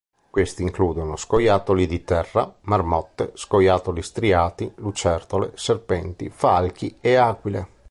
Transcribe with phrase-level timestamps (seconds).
[0.31, 7.67] Questi includono scoiattoli di terra, marmotte, scoiattoli striati, lucertole, serpenti, falchi e aquile.